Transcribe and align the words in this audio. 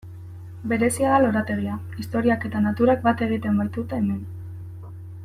Berezia 0.71 1.11
da 1.15 1.19
lorategia, 1.25 1.75
historiak 2.03 2.47
eta 2.51 2.63
naturak 2.69 3.05
bat 3.07 3.21
egiten 3.29 3.63
baitute 3.63 4.01
hemen. 4.03 4.19